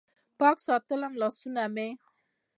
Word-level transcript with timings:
پاک 0.39 0.57
ساتم 0.65 1.01
لاسونه 1.19 1.63
مې 1.75 1.87